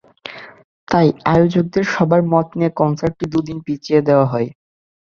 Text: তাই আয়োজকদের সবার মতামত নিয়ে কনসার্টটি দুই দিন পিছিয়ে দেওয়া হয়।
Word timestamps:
তাই 0.87 1.07
আয়োজকদের 1.25 1.83
সবার 1.93 2.21
মতামত 2.23 2.47
নিয়ে 2.57 2.71
কনসার্টটি 2.79 3.25
দুই 3.33 3.43
দিন 3.47 3.57
পিছিয়ে 3.65 3.99
দেওয়া 4.07 4.25
হয়। 4.25 4.47